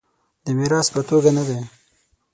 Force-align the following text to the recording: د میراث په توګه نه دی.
د 0.45 0.47
میراث 0.57 0.87
په 0.95 1.01
توګه 1.09 1.29
نه 1.37 1.43
دی. 1.47 1.59